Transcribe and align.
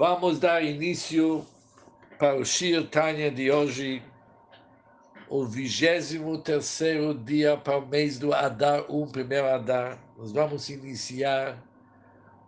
Vamos 0.00 0.38
dar 0.38 0.64
início 0.64 1.46
para 2.18 2.34
o 2.34 2.42
Shir 2.42 2.88
Tanya 2.88 3.30
de 3.30 3.50
hoje, 3.50 4.02
o 5.28 5.44
23 5.44 6.16
dia 7.22 7.54
para 7.58 7.76
o 7.76 7.86
mês 7.86 8.18
do 8.18 8.32
Adar 8.32 8.90
1, 8.90 9.08
primeiro 9.08 9.46
Adar. 9.46 9.98
Nós 10.16 10.32
vamos 10.32 10.70
iniciar 10.70 11.62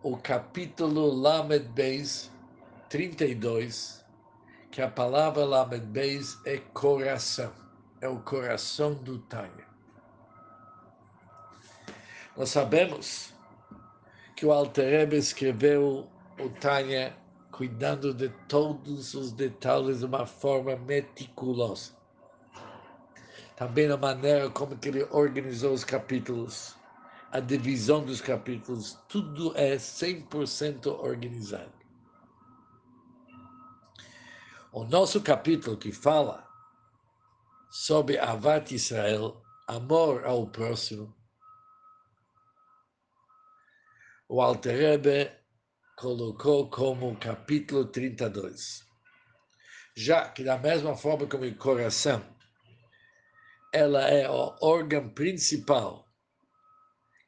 o 0.02 0.16
capítulo 0.16 1.12
Lamed 1.12 1.68
Beis 1.74 2.32
32, 2.88 4.02
que 4.70 4.80
a 4.80 4.88
palavra 4.88 5.44
Lamed 5.44 5.84
Beis 5.88 6.38
é 6.46 6.56
coração, 6.72 7.52
é 8.00 8.08
o 8.08 8.18
coração 8.20 8.94
do 8.94 9.18
Tanya. 9.18 9.66
Nós 12.34 12.48
sabemos 12.48 13.34
que 14.34 14.46
o 14.46 14.52
Alter 14.52 15.12
escreveu 15.12 16.08
o 16.40 16.48
Tanya 16.48 17.20
cuidando 17.62 18.12
de 18.12 18.28
todos 18.48 19.14
os 19.14 19.30
detalhes 19.30 20.00
de 20.00 20.04
uma 20.04 20.26
forma 20.26 20.74
meticulosa. 20.74 21.92
Também 23.54 23.88
a 23.88 23.96
maneira 23.96 24.50
como 24.50 24.76
que 24.76 24.88
ele 24.88 25.04
organizou 25.12 25.72
os 25.72 25.84
capítulos, 25.84 26.74
a 27.30 27.38
divisão 27.38 28.04
dos 28.04 28.20
capítulos, 28.20 28.98
tudo 29.08 29.56
é 29.56 29.76
100% 29.76 30.86
organizado. 30.88 31.70
O 34.72 34.82
nosso 34.82 35.20
capítulo 35.20 35.76
que 35.76 35.92
fala 35.92 36.44
sobre 37.70 38.18
Avat 38.18 38.74
Israel, 38.74 39.40
amor 39.68 40.24
ao 40.24 40.48
próximo, 40.48 41.14
o 44.28 44.42
Alter 44.42 44.76
Rebbe 44.76 45.41
colocou 45.96 46.68
como 46.70 47.16
capítulo 47.16 47.84
32. 47.84 48.82
Já 49.94 50.28
que, 50.28 50.42
da 50.42 50.58
mesma 50.58 50.96
forma 50.96 51.26
como 51.26 51.44
o 51.44 51.56
coração, 51.56 52.24
ela 53.72 54.08
é 54.08 54.28
o 54.28 54.56
órgão 54.60 55.08
principal, 55.10 56.06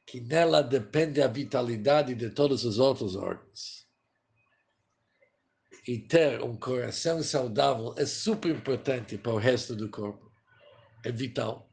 que 0.05 0.19
nela 0.19 0.61
depende 0.61 1.21
a 1.21 1.27
vitalidade 1.27 2.13
de 2.15 2.29
todos 2.29 2.63
os 2.65 2.77
outros 2.79 3.15
órgãos. 3.15 3.85
E 5.87 5.99
ter 5.99 6.41
um 6.41 6.55
coração 6.57 7.21
saudável 7.21 7.93
é 7.97 8.05
super 8.05 8.49
importante 8.49 9.17
para 9.17 9.33
o 9.33 9.37
resto 9.37 9.75
do 9.75 9.89
corpo. 9.89 10.31
É 11.03 11.11
vital. 11.11 11.69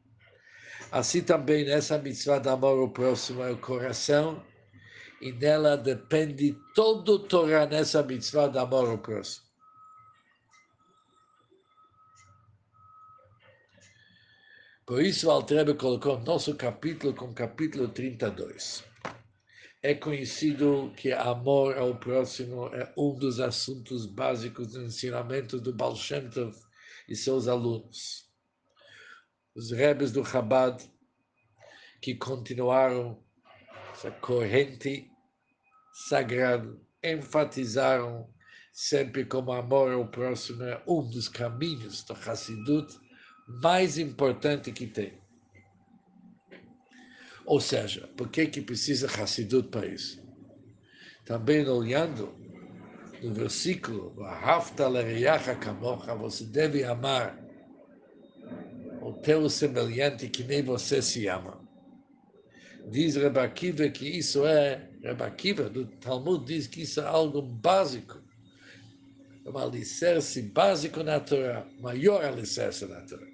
Assim 0.90 1.22
também, 1.22 1.64
nessa 1.64 1.96
mitzvah 1.96 2.38
de 2.38 2.50
amor 2.50 2.78
ao 2.78 2.90
próximo, 2.90 3.42
é 3.42 3.50
o 3.50 3.58
coração 3.58 4.44
e 5.22 5.30
nela 5.30 5.76
depende 5.76 6.58
todo 6.74 7.12
o 7.14 7.18
Torá 7.20 7.64
nessa 7.64 8.02
mitzvah 8.02 8.48
de 8.48 8.58
amor 8.58 8.90
ao 8.90 8.98
próximo. 8.98 9.46
Por 14.84 15.00
isso, 15.00 15.30
Altrebe 15.30 15.74
colocou 15.74 16.18
nosso 16.18 16.56
capítulo 16.56 17.14
com 17.14 17.32
capítulo 17.32 17.86
32. 17.86 18.84
É 19.80 19.94
conhecido 19.94 20.92
que 20.96 21.12
amor 21.12 21.78
ao 21.78 21.94
próximo 22.00 22.66
é 22.74 22.92
um 22.96 23.14
dos 23.14 23.38
assuntos 23.38 24.06
básicos 24.06 24.72
do 24.72 24.82
ensinamento 24.82 25.60
do 25.60 25.72
Baal 25.72 25.94
Shem 25.94 26.28
Tov 26.30 26.52
e 27.08 27.14
seus 27.14 27.46
alunos. 27.46 28.28
Os 29.54 29.70
rebes 29.70 30.10
do 30.10 30.24
Chabad, 30.24 30.84
que 32.00 32.16
continuaram 32.16 33.22
essa 33.92 34.10
corrente 34.10 35.11
sagrado 35.92 36.80
enfatizaram 37.02 38.28
sempre 38.72 39.24
como 39.24 39.52
amor 39.52 39.92
ao 39.92 40.06
próximo 40.08 40.62
é 40.62 40.82
um 40.86 41.02
dos 41.02 41.28
caminhos 41.28 42.02
do 42.04 42.14
Hassidut 42.14 42.98
mais 43.46 43.98
importante 43.98 44.72
que 44.72 44.86
tem. 44.86 45.20
Ou 47.44 47.60
seja, 47.60 48.08
por 48.16 48.28
que, 48.28 48.46
que 48.46 48.62
precisa 48.62 49.06
Hassidut 49.06 49.68
para 49.68 49.86
isso? 49.86 50.22
Também 51.24 51.68
olhando 51.68 52.34
no 53.22 53.34
versículo, 53.34 54.14
você 56.18 56.44
deve 56.44 56.84
amar 56.84 57.38
o 59.02 59.12
teu 59.12 59.48
semelhante 59.50 60.28
que 60.28 60.44
nem 60.44 60.62
você 60.62 61.02
se 61.02 61.26
ama. 61.26 61.60
Diz 62.90 63.16
Rebakiva 63.16 63.88
que 63.88 64.08
isso 64.08 64.46
é 64.46 64.88
Rabbi 65.04 65.24
Akiva, 65.24 65.68
do 65.68 65.84
Talmud, 66.00 66.44
diz 66.44 66.66
que 66.66 66.82
isso 66.82 67.00
é 67.00 67.04
algo 67.04 67.42
básico, 67.42 68.22
é 69.44 69.50
um 69.50 69.58
alicerce 69.58 70.42
básico 70.42 71.02
na 71.02 71.18
Torá, 71.18 71.66
maior 71.80 72.24
alicerce 72.24 72.86
na 72.86 73.00
Torá. 73.00 73.26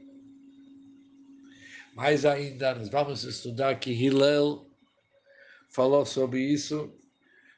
Mais 1.94 2.24
ainda, 2.24 2.74
nós 2.74 2.88
vamos 2.88 3.24
estudar 3.24 3.78
que 3.78 3.90
Hillel 3.90 4.66
falou 5.68 6.06
sobre 6.06 6.40
isso, 6.40 6.90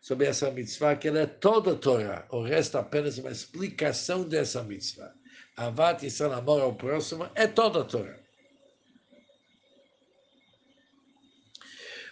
sobre 0.00 0.26
essa 0.26 0.50
mitzvah, 0.50 0.96
que 0.96 1.06
ela 1.06 1.20
é 1.20 1.26
toda 1.26 1.72
a 1.72 1.76
Torá, 1.76 2.26
o 2.30 2.42
resto 2.42 2.78
é 2.78 2.80
apenas 2.80 3.16
uma 3.18 3.30
explicação 3.30 4.28
dessa 4.28 4.64
mitzvah. 4.64 5.14
Avat 5.56 6.02
Yisrael, 6.02 6.32
amor 6.32 6.62
ao 6.62 6.74
próximo, 6.74 7.30
é 7.34 7.46
toda 7.46 7.82
a 7.82 7.84
Torá. 7.84 8.18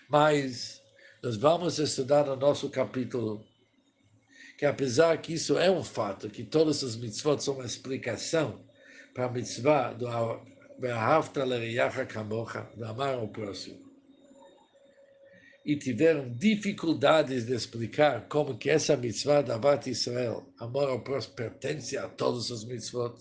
Mas 0.09 0.78
nós 1.29 1.37
vamos 1.37 1.79
estudar 1.79 2.25
no 2.25 2.37
nosso 2.37 2.71
capítulo 2.71 3.45
que 4.57 4.65
apesar 4.65 5.21
que 5.21 5.35
isso 5.35 5.59
é 5.59 5.71
um 5.71 5.85
fato, 5.85 6.31
que 6.31 6.43
todas 6.43 6.83
as 6.83 6.97
mitzvot 6.97 7.39
são 7.39 7.57
uma 7.57 7.67
explicação 7.67 8.65
para 9.13 9.27
a 9.27 9.31
mitzvah 9.31 9.93
do 9.93 10.07
Be'ahavta 10.79 11.45
le'riyacha 11.45 12.07
kamocha, 12.07 12.67
de 12.75 12.83
amar 12.83 13.17
ao 13.17 13.29
próximo. 13.29 13.79
E 15.67 15.77
tiveram 15.77 16.33
dificuldades 16.33 17.45
de 17.45 17.55
explicar 17.55 18.27
como 18.27 18.57
que 18.57 18.71
essa 18.71 18.97
mitzvah 18.97 19.43
da 19.43 19.57
Avat 19.57 19.87
Israel, 19.91 20.51
amor 20.59 20.89
ao 20.89 21.03
próximo, 21.03 21.35
pertence 21.35 21.99
a 21.99 22.09
todas 22.09 22.51
as 22.51 22.65
mitzvot. 22.65 23.19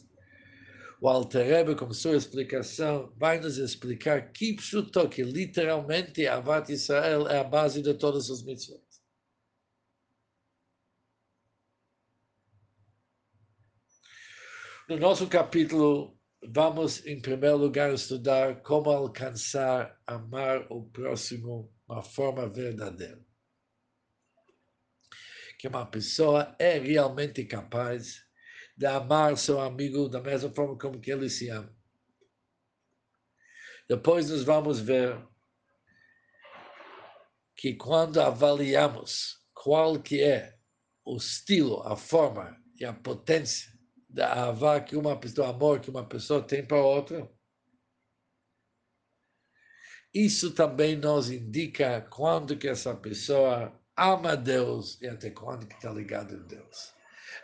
O 0.99 1.07
Alter 1.07 1.45
Rebbe, 1.45 1.75
com 1.75 1.93
sua 1.93 2.15
explicação, 2.15 3.13
vai 3.17 3.39
nos 3.39 3.57
explicar 3.57 4.31
que 4.31 4.55
pshuto, 4.55 5.07
que 5.07 5.21
literalmente 5.21 6.25
a 6.25 6.37
Avat 6.37 6.71
Israel 6.71 7.27
é 7.27 7.39
a 7.39 7.43
base 7.43 7.83
de 7.83 7.93
todas 7.93 8.31
as 8.31 8.41
mitzvot. 8.41 8.81
No 14.89 14.97
nosso 14.97 15.27
capítulo, 15.27 16.17
vamos, 16.41 17.05
em 17.05 17.21
primeiro 17.21 17.57
lugar, 17.57 17.93
estudar 17.93 18.63
como 18.63 18.89
alcançar 18.89 20.01
amar 20.07 20.65
o 20.71 20.89
próximo 20.89 21.71
de 21.87 21.93
uma 21.93 22.01
forma 22.01 22.49
verdadeira. 22.49 23.23
Que 25.59 25.67
uma 25.67 25.85
pessoa 25.85 26.55
é 26.57 26.79
realmente 26.79 27.45
capaz 27.45 28.26
de 28.77 28.85
amar 28.85 29.35
seu 29.37 29.59
amigo 29.59 30.07
da 30.07 30.21
mesma 30.21 30.51
forma 30.51 30.77
como 30.77 31.01
que 31.01 31.11
ele 31.11 31.29
se 31.29 31.49
ama. 31.49 31.75
Depois 33.89 34.29
nós 34.29 34.43
vamos 34.43 34.79
ver 34.79 35.27
que 37.55 37.73
quando 37.73 38.21
avaliamos 38.21 39.43
qual 39.53 39.99
que 39.99 40.21
é 40.21 40.59
o 41.03 41.17
estilo, 41.17 41.81
a 41.83 41.95
forma 41.95 42.55
e 42.79 42.85
a 42.85 42.93
potência 42.93 43.71
da 44.07 44.49
avá 44.49 44.79
que 44.79 44.95
uma 44.95 45.19
pessoa, 45.19 45.49
amor 45.49 45.79
que 45.79 45.89
uma 45.89 46.07
pessoa 46.07 46.45
tem 46.45 46.65
para 46.65 46.77
outra, 46.77 47.27
isso 50.13 50.53
também 50.53 50.95
nos 50.95 51.31
indica 51.31 52.01
quando 52.11 52.57
que 52.57 52.67
essa 52.67 52.95
pessoa 52.95 53.79
ama 53.95 54.37
Deus 54.37 55.01
e 55.01 55.07
até 55.07 55.31
quando 55.31 55.67
que 55.67 55.75
está 55.75 55.91
ligado 55.91 56.35
em 56.35 56.47
Deus. 56.47 56.96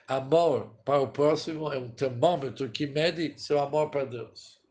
Amor 0.07 0.75
para 0.86 1.01
o 1.01 1.07
próximo 1.07 1.72
é 1.72 1.78
um 1.78 1.90
termômetro 1.90 2.69
que 2.69 2.88
mede 2.88 3.40
seu 3.40 3.60
amor 3.60 3.90
para 3.90 4.06
Deus. 4.06 4.62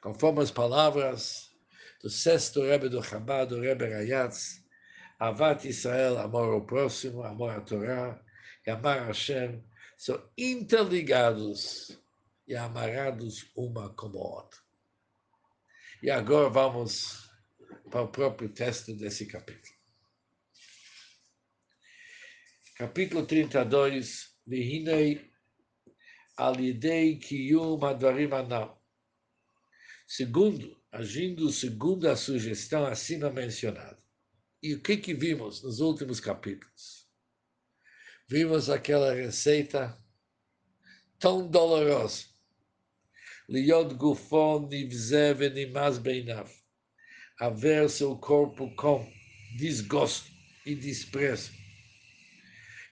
Conforme 0.00 0.42
as 0.42 0.50
palavras 0.50 1.50
do 2.02 2.10
sexto 2.10 2.62
Rebbe 2.62 2.88
do 2.88 3.02
Chabad, 3.02 3.48
do 3.48 3.60
Rebbe 3.60 3.88
Rayatz, 3.88 4.64
Avat 5.18 5.66
Israel, 5.66 6.18
amor 6.18 6.52
ao 6.52 6.60
próximo, 6.60 7.22
amor 7.22 7.50
à 7.50 7.60
Torá, 7.60 8.20
e 8.66 8.70
amar 8.70 8.98
a 8.98 9.06
Hashem, 9.06 9.64
são 9.96 10.22
interligados 10.36 11.98
e 12.46 12.54
amarrados 12.54 13.50
uma 13.56 13.88
como 13.94 14.18
a 14.18 14.36
outra. 14.36 14.60
E 16.02 16.10
agora 16.10 16.50
vamos 16.50 17.30
para 17.90 18.02
o 18.02 18.08
próprio 18.08 18.50
texto 18.50 18.94
desse 18.94 19.24
capítulo. 19.24 19.75
Capítulo 22.76 23.24
32, 23.24 24.36
Vihinei 24.46 25.32
alidei 26.36 27.16
kiyum 27.18 27.82
advarim 27.82 28.32
anal. 28.34 28.84
Segundo, 30.06 30.78
agindo 30.92 31.50
segundo 31.50 32.06
a 32.06 32.14
sugestão 32.14 32.84
acima 32.84 33.30
mencionada. 33.30 33.98
E 34.62 34.74
o 34.74 34.82
que 34.82 34.98
que 34.98 35.14
vimos 35.14 35.62
nos 35.62 35.80
últimos 35.80 36.20
capítulos? 36.20 37.08
Vimos 38.28 38.68
aquela 38.68 39.14
receita 39.14 39.98
tão 41.18 41.48
dolorosa. 41.48 42.26
Liot 43.48 43.94
gufon 43.94 44.68
nivze 44.68 45.32
venimaz 45.32 45.96
beinav. 45.96 46.50
Haver 47.40 47.88
seu 47.88 48.18
corpo 48.18 48.74
com 48.76 49.10
desgosto 49.56 50.30
e 50.66 50.74
desprezo. 50.74 51.65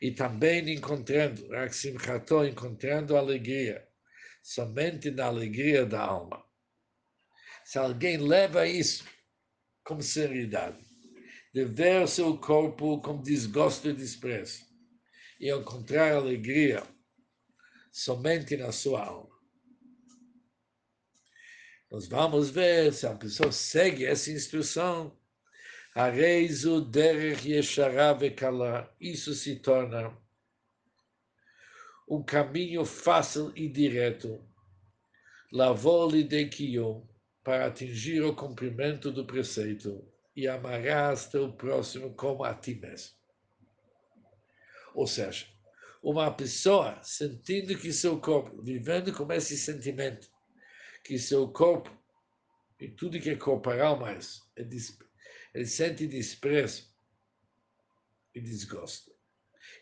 E 0.04 0.10
também 0.10 0.70
encontrando, 0.70 1.48
Raksimchato, 1.48 2.44
encontrando 2.44 3.16
alegria, 3.16 3.88
somente 4.42 5.10
na 5.10 5.24
alegria 5.24 5.86
da 5.86 6.02
alma. 6.02 6.44
Se 7.64 7.78
alguém 7.78 8.18
leva 8.18 8.68
isso 8.68 9.06
com 9.82 10.02
seriedade, 10.02 10.84
de 11.54 11.64
ver 11.64 12.06
seu 12.06 12.36
corpo 12.36 13.00
com 13.00 13.22
desgosto 13.22 13.88
e 13.88 13.94
desprezo, 13.94 14.66
e 15.40 15.50
encontrar 15.50 16.12
alegria 16.12 16.82
somente 17.90 18.58
na 18.58 18.72
sua 18.72 19.06
alma. 19.06 19.34
Nós 21.90 22.06
vamos 22.08 22.50
ver 22.50 22.92
se 22.92 23.06
a 23.06 23.14
pessoa 23.14 23.50
segue 23.50 24.04
essa 24.04 24.30
instrução. 24.30 25.18
Areizu 25.94 26.80
derech 26.80 27.46
yeshara 27.46 28.12
vekala. 28.14 28.92
Isso 29.00 29.32
se 29.32 29.56
torna 29.56 30.16
um 32.08 32.20
caminho 32.22 32.84
fácil 32.84 33.52
e 33.54 33.68
direto. 33.68 34.44
Lavou-lhe 35.52 36.24
de 36.24 36.50
para 37.44 37.66
atingir 37.66 38.22
o 38.22 38.34
cumprimento 38.34 39.12
do 39.12 39.24
preceito 39.24 40.04
e 40.34 40.48
amarás 40.48 41.28
teu 41.28 41.52
próximo 41.52 42.12
como 42.14 42.42
a 42.42 42.54
ti 42.54 42.74
mesmo. 42.74 43.14
Ou 44.94 45.06
seja, 45.06 45.46
uma 46.02 46.30
pessoa 46.32 47.00
sentindo 47.02 47.78
que 47.78 47.92
seu 47.92 48.20
corpo, 48.20 48.60
vivendo 48.62 49.12
com 49.12 49.32
esse 49.32 49.56
sentimento, 49.56 50.28
que 51.04 51.18
seu 51.18 51.46
corpo 51.48 51.90
e 52.80 52.88
tudo 52.88 53.20
que 53.20 53.30
é 53.30 53.36
corporal 53.36 53.98
mais, 53.98 54.42
ele 55.54 55.66
sente 55.66 56.06
desprezo 56.06 56.92
e 58.34 58.40
desgosto. 58.40 59.14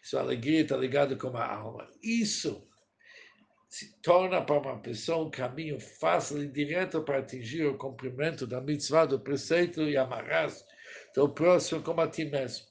Sua 0.02 0.20
alegria 0.20 0.60
está 0.60 0.76
ligada 0.76 1.16
com 1.16 1.36
a 1.36 1.46
alma. 1.46 1.88
Isso 2.02 2.68
se 3.68 3.98
torna 4.02 4.44
para 4.44 4.58
uma 4.58 4.78
pessoa 4.80 5.26
um 5.26 5.30
caminho 5.30 5.80
fácil 5.80 6.42
e 6.42 6.48
direto 6.48 7.02
para 7.02 7.20
atingir 7.20 7.64
o 7.64 7.78
cumprimento 7.78 8.46
da 8.46 8.60
mitzvah, 8.60 9.06
do 9.06 9.18
preceito 9.18 9.82
e 9.82 9.96
amarás 9.96 10.64
teu 11.14 11.28
próximo 11.28 11.82
como 11.82 12.02
a 12.02 12.08
ti 12.08 12.26
mesmo. 12.26 12.66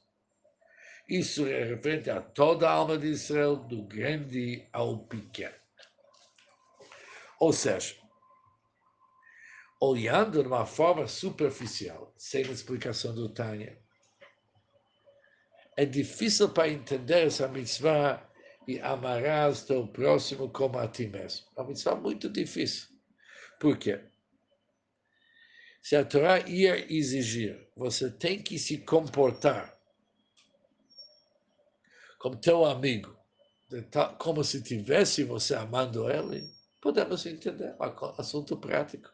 Isso 1.09 1.47
é 1.47 1.63
referente 1.63 2.09
a 2.09 2.21
toda 2.21 2.69
a 2.69 2.73
alma 2.73 2.97
de 2.97 3.07
Israel, 3.07 3.55
do 3.55 3.83
grande 3.83 4.67
ao 4.71 4.99
pequeno. 4.99 5.55
Ou 7.39 7.51
seja, 7.51 7.95
olhando 9.81 10.43
de 10.43 10.47
uma 10.47 10.65
forma 10.65 11.07
superficial, 11.07 12.13
sem 12.15 12.43
explicação 12.43 13.15
do 13.15 13.27
Tânia, 13.27 13.81
é 15.75 15.85
difícil 15.85 16.49
para 16.49 16.69
entender 16.69 17.25
essa 17.25 17.47
mitzvah 17.47 18.23
e 18.67 18.79
amarás 18.79 19.63
teu 19.63 19.87
próximo 19.87 20.49
como 20.49 20.77
a 20.77 20.87
ti 20.87 21.07
mesmo. 21.07 21.47
É 21.57 21.61
uma 21.61 21.69
mitzvah 21.69 21.95
muito 21.95 22.29
difícil. 22.29 22.89
Por 23.59 23.75
quê? 23.77 23.99
Se 25.81 25.95
a 25.95 26.05
Torá 26.05 26.39
ia 26.47 26.93
exigir, 26.93 27.67
você 27.75 28.11
tem 28.11 28.43
que 28.43 28.59
se 28.59 28.77
comportar 28.77 29.75
como 32.19 32.35
teu 32.35 32.63
amigo, 32.65 33.17
como 34.19 34.43
se 34.43 34.61
tivesse 34.61 35.23
você 35.23 35.55
amando 35.55 36.07
ele, 36.11 36.47
podemos 36.79 37.25
entender, 37.25 37.69
é 37.69 38.21
assunto 38.21 38.55
prático. 38.57 39.09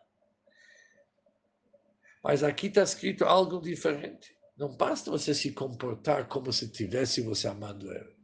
Mas 2.24 2.44
aqui 2.44 2.68
está 2.68 2.84
escrito 2.84 3.24
algo 3.24 3.62
diferente. 3.62 4.36
Não 4.58 4.76
basta 4.76 5.12
você 5.12 5.34
se 5.34 5.52
comportar 5.52 6.28
como 6.28 6.52
se 6.52 6.70
tivesse 6.70 7.22
você 7.22 7.48
amando 7.48 7.92
ele. 7.94 8.16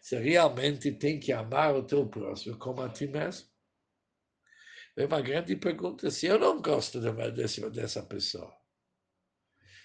Você 0.00 0.18
realmente 0.18 0.90
tem 0.90 1.20
que 1.20 1.32
amar 1.32 1.74
o 1.76 1.86
teu 1.86 2.08
próximo 2.08 2.58
como 2.58 2.82
a 2.82 2.88
ti 2.88 3.06
mesmo. 3.06 3.46
É 4.96 5.06
uma 5.06 5.20
grande 5.20 5.54
pergunta. 5.56 6.10
Se 6.10 6.26
eu 6.26 6.38
não 6.38 6.60
gosto 6.60 7.00
dessa, 7.00 7.70
dessa 7.70 8.02
pessoa, 8.02 8.52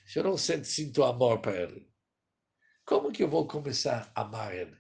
se 0.06 0.20
eu 0.20 0.24
não 0.24 0.38
sinto 0.38 1.04
amor 1.04 1.40
para 1.40 1.62
ele, 1.62 1.92
como 2.86 3.12
que 3.12 3.24
eu 3.24 3.30
vou 3.30 3.48
começar 3.48 4.12
a 4.16 4.22
amar 4.22 4.56
ele? 4.56 4.78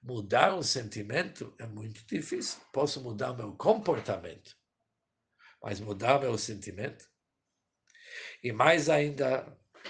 Mudar 0.00 0.54
o 0.54 0.62
sentimento 0.62 1.54
é 1.58 1.66
muito 1.66 2.06
difícil. 2.06 2.60
Posso 2.72 3.02
mudar 3.02 3.32
meu 3.34 3.52
comportamento, 3.56 4.56
mas 5.64 5.80
mudar 5.80 6.20
meu 6.20 6.36
sentimento? 6.36 7.08
E 8.42 8.52
mais 8.52 8.90
ainda, 8.90 9.46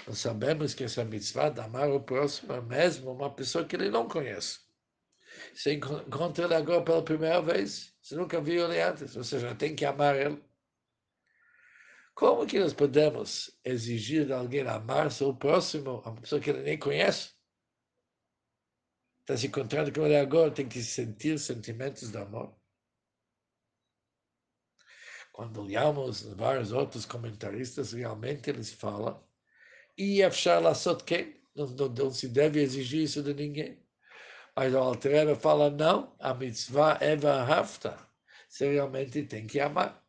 nós 0.07 0.19
sabemos 0.19 0.73
que 0.73 0.85
essa 0.85 1.03
mitzvah 1.03 1.49
de 1.49 1.59
amar 1.59 1.89
o 1.89 1.99
próximo 1.99 2.53
é 2.53 2.61
mesmo 2.61 3.11
uma 3.11 3.35
pessoa 3.35 3.65
que 3.65 3.75
ele 3.75 3.89
não 3.89 4.07
conhece. 4.07 4.59
Você 5.53 5.73
encontra 5.73 6.45
ele 6.45 6.55
agora 6.55 6.81
pela 6.81 7.03
primeira 7.03 7.41
vez, 7.41 7.93
você 8.01 8.15
nunca 8.15 8.39
viu 8.39 8.63
ele 8.63 8.81
antes, 8.81 9.15
você 9.15 9.37
já 9.37 9.53
tem 9.53 9.75
que 9.75 9.83
amar 9.83 10.15
ele. 10.15 10.41
Como 12.13 12.47
que 12.47 12.57
nós 12.57 12.73
podemos 12.73 13.51
exigir 13.65 14.25
de 14.25 14.31
alguém 14.31 14.65
amar 14.65 15.11
seu 15.11 15.35
próximo, 15.35 15.99
uma 15.99 16.15
pessoa 16.15 16.39
que 16.39 16.49
ele 16.49 16.63
nem 16.63 16.79
conhece? 16.79 17.33
Está 19.19 19.35
se 19.35 19.47
encontrando 19.47 19.91
com 19.91 20.05
ele 20.05 20.15
agora, 20.15 20.51
tem 20.51 20.69
que 20.69 20.81
sentir 20.81 21.37
sentimentos 21.37 22.11
de 22.11 22.17
amor. 22.17 22.55
Quando 25.35 25.63
olhamos 25.63 26.21
vários 26.21 26.71
outros 26.71 27.05
comentaristas, 27.05 27.91
realmente 27.91 28.49
eles 28.49 28.71
falam, 28.71 29.21
e 29.97 30.23
Afshar 30.23 30.61
Lassot 30.61 31.03
não, 31.53 31.67
não, 31.67 31.89
não 31.89 32.09
se 32.09 32.29
deve 32.29 32.61
exigir 32.61 33.03
isso 33.03 33.21
de 33.21 33.33
ninguém. 33.33 33.77
Mas 34.55 34.73
o 34.73 34.77
Alter 34.77 35.35
fala, 35.35 35.69
não, 35.69 36.15
a 36.19 36.33
mitzvah 36.33 36.97
é 37.01 37.17
hafta. 37.27 37.99
Você 38.47 38.71
realmente 38.71 39.23
tem 39.23 39.45
que 39.45 39.59
amar. 39.59 40.01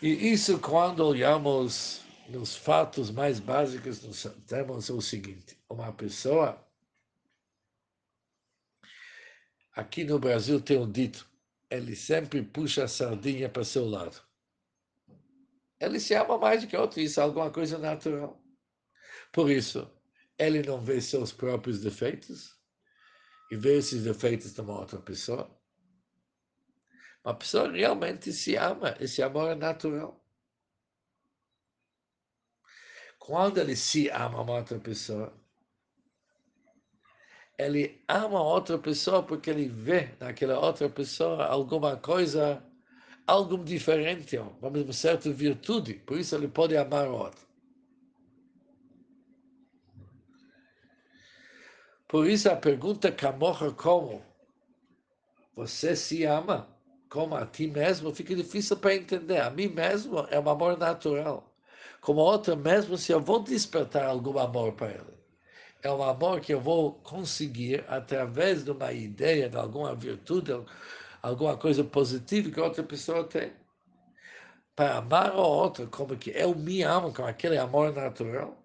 E 0.00 0.32
isso, 0.32 0.58
quando 0.58 1.00
olhamos 1.00 2.00
nos 2.30 2.56
fatos 2.56 3.10
mais 3.10 3.38
básicos, 3.38 4.02
nós 4.02 4.26
temos 4.46 4.88
o 4.88 5.02
seguinte: 5.02 5.58
uma 5.68 5.92
pessoa. 5.92 6.71
Aqui 9.74 10.04
no 10.04 10.18
Brasil 10.18 10.60
tem 10.60 10.78
um 10.78 10.90
dito: 10.90 11.28
ele 11.70 11.96
sempre 11.96 12.42
puxa 12.42 12.84
a 12.84 12.88
sardinha 12.88 13.48
para 13.48 13.64
seu 13.64 13.86
lado. 13.86 14.22
Ele 15.80 15.98
se 15.98 16.14
ama 16.14 16.38
mais 16.38 16.62
do 16.62 16.68
que 16.68 16.76
outro, 16.76 17.00
isso 17.00 17.18
é 17.18 17.22
alguma 17.22 17.50
coisa 17.50 17.78
natural. 17.78 18.40
Por 19.32 19.50
isso, 19.50 19.90
ele 20.38 20.62
não 20.62 20.80
vê 20.80 21.00
seus 21.00 21.32
próprios 21.32 21.80
defeitos 21.80 22.54
e 23.50 23.56
vê 23.56 23.78
esses 23.78 24.04
defeitos 24.04 24.52
de 24.52 24.60
uma 24.60 24.78
outra 24.78 25.00
pessoa. 25.00 25.50
Uma 27.24 27.34
pessoa 27.34 27.70
realmente 27.70 28.32
se 28.32 28.56
ama, 28.56 28.96
esse 29.00 29.22
amor 29.22 29.50
é 29.50 29.54
natural. 29.54 30.22
Quando 33.18 33.58
ele 33.58 33.76
se 33.76 34.08
ama 34.10 34.42
uma 34.42 34.58
outra 34.58 34.78
pessoa, 34.78 35.32
ele 37.58 38.02
ama 38.08 38.42
outra 38.42 38.78
pessoa 38.78 39.22
porque 39.22 39.50
ele 39.50 39.68
vê 39.68 40.10
naquela 40.20 40.58
outra 40.58 40.88
pessoa 40.88 41.46
alguma 41.46 41.96
coisa, 41.96 42.62
algo 43.26 43.56
diferente, 43.58 44.38
uma 44.38 44.92
certa 44.92 45.30
virtude, 45.30 45.94
por 45.94 46.18
isso 46.18 46.34
ele 46.34 46.48
pode 46.48 46.76
amar 46.76 47.08
o 47.08 47.14
outro. 47.14 47.46
Por 52.08 52.28
isso 52.28 52.50
a 52.50 52.56
pergunta 52.56 53.10
Camorra 53.10 53.72
como? 53.72 54.22
Você 55.54 55.96
se 55.96 56.24
ama? 56.24 56.72
como 57.12 57.34
a 57.36 57.44
ti 57.44 57.66
mesmo, 57.66 58.14
fica 58.14 58.34
difícil 58.34 58.74
para 58.78 58.94
entender. 58.94 59.38
A 59.38 59.50
mim 59.50 59.68
mesmo 59.68 60.26
é 60.30 60.40
um 60.40 60.48
amor 60.48 60.78
natural. 60.78 61.54
Como 62.00 62.22
a 62.22 62.24
outra 62.24 62.56
mesmo, 62.56 62.96
se 62.96 63.12
eu 63.12 63.20
vou 63.20 63.42
despertar 63.42 64.06
algum 64.06 64.38
amor 64.38 64.72
para 64.72 64.92
ele. 64.92 65.21
É 65.82 65.90
um 65.90 66.02
amor 66.02 66.40
que 66.40 66.54
eu 66.54 66.60
vou 66.60 66.94
conseguir 67.00 67.84
através 67.88 68.64
de 68.64 68.70
uma 68.70 68.92
ideia, 68.92 69.48
de 69.48 69.56
alguma 69.56 69.94
virtude, 69.96 70.52
alguma 71.20 71.56
coisa 71.56 71.82
positiva 71.82 72.50
que 72.50 72.60
outra 72.60 72.84
pessoa 72.84 73.24
tem. 73.24 73.52
Para 74.76 74.98
amar 74.98 75.30
a 75.30 75.40
outra 75.40 75.86
como 75.88 76.16
que 76.16 76.30
eu 76.30 76.54
me 76.54 76.82
amo 76.82 77.12
com 77.12 77.24
aquele 77.26 77.58
amor 77.58 77.92
natural. 77.92 78.56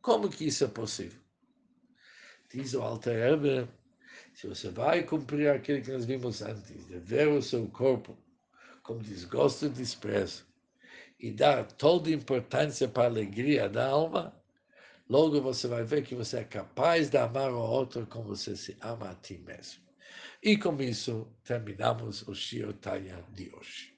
Como 0.00 0.28
que 0.28 0.46
isso 0.46 0.64
é 0.64 0.68
possível? 0.68 1.20
Diz 2.48 2.74
o 2.74 2.82
Alter 2.82 3.30
Rebbe, 3.30 3.68
se 4.34 4.46
você 4.46 4.70
vai 4.70 5.02
cumprir 5.02 5.50
aquilo 5.50 5.82
que 5.82 5.90
nós 5.90 6.04
vimos 6.04 6.42
antes, 6.42 6.86
de 6.86 6.98
ver 6.98 7.26
o 7.26 7.42
seu 7.42 7.66
corpo 7.68 8.16
com 8.84 8.98
desgosto 8.98 9.66
e 9.66 9.68
desprezo, 9.68 10.44
e 11.18 11.32
dar 11.32 11.64
toda 11.64 12.10
importância 12.10 12.88
para 12.88 13.04
a 13.04 13.06
alegria 13.06 13.68
da 13.68 13.88
alma, 13.88 14.41
logo 15.12 15.42
você 15.42 15.68
vai 15.68 15.84
ver 15.84 16.02
que 16.04 16.14
você 16.14 16.38
é 16.38 16.44
capaz 16.44 17.10
de 17.10 17.18
amar 17.18 17.52
o 17.52 17.58
outro 17.58 18.06
como 18.06 18.34
você 18.34 18.56
se 18.56 18.74
ama 18.80 19.10
a 19.10 19.14
ti 19.14 19.36
mesmo. 19.36 19.82
E 20.42 20.56
com 20.56 20.74
isso 20.80 21.28
terminamos 21.44 22.26
o 22.26 22.34
Shio 22.34 22.72
Taya 22.72 23.22
de 23.34 23.54
hoje. 23.54 23.91